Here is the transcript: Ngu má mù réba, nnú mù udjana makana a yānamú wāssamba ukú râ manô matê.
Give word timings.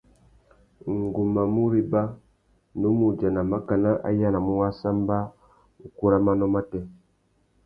Ngu 0.95 1.21
má 1.33 1.43
mù 1.53 1.63
réba, 1.73 2.01
nnú 2.73 2.87
mù 2.97 3.05
udjana 3.11 3.41
makana 3.51 3.91
a 4.07 4.09
yānamú 4.19 4.53
wāssamba 4.61 5.17
ukú 5.85 6.03
râ 6.11 6.17
manô 6.25 6.45
matê. 6.53 6.79